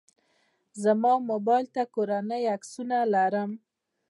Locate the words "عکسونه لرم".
2.55-3.51